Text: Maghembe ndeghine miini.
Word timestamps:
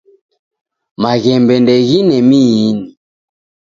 Maghembe 1.01 1.55
ndeghine 1.63 2.17
miini. 2.29 2.87